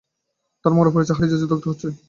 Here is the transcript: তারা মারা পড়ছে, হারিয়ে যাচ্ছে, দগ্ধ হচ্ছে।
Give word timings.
তারা 0.65 0.75
মারা 0.75 0.91
পড়ছে, 0.93 1.13
হারিয়ে 1.13 1.31
যাচ্ছে, 1.31 1.47
দগ্ধ 1.47 1.65
হচ্ছে। 1.67 1.87